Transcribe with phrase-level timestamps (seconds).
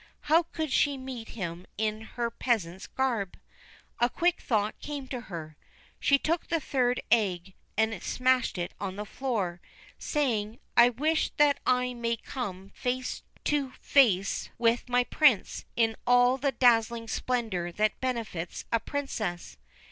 [0.21, 3.37] How could she meet him in her peasant's garb?
[3.99, 5.57] A quick thought came to her.
[5.99, 9.61] She took the third egg and smashed it on the floor,
[9.99, 13.77] saying: 'I wish that I may come face to M2 93 THE BLUE BIRD
[14.25, 19.55] face with my Prince in all the dazzling splendour that befits a princess.'